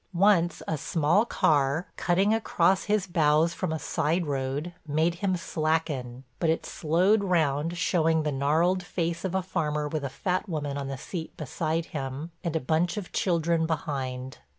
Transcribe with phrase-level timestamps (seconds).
[0.15, 6.23] Once a small car, cutting across his bows from a side road, made him slacken,
[6.39, 10.75] but it slowed round showing the gnarled face of a farmer with a fat woman
[10.75, 14.39] on the seat beside him and a bunch of children behind.